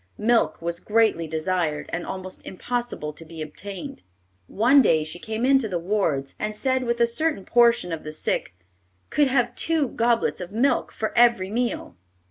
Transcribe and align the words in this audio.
Milk 0.17 0.59
was 0.63 0.79
greatly 0.79 1.27
desired, 1.27 1.87
and 1.93 2.07
almost 2.07 2.41
impossible 2.43 3.13
to 3.13 3.23
be 3.23 3.39
obtained. 3.43 4.01
One 4.47 4.81
day 4.81 5.03
she 5.03 5.19
came 5.19 5.45
into 5.45 5.67
the 5.67 5.77
wards, 5.77 6.33
and 6.39 6.55
said 6.55 6.87
that 6.87 6.99
a 6.99 7.05
certain 7.05 7.45
portion 7.45 7.91
of 7.91 8.03
the 8.03 8.11
sick 8.11 8.55
"could 9.11 9.27
have 9.27 9.53
two 9.53 9.89
goblets 9.89 10.41
of 10.41 10.51
milk 10.51 10.91
for 10.91 11.15
every 11.15 11.51
meal." 11.51 11.97